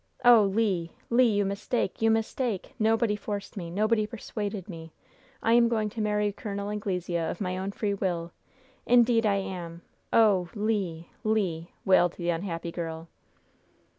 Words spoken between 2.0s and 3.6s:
you mistake! Nobody forced